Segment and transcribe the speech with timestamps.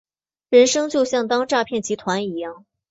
[0.49, 2.65] 人生就像当诈骗集团一样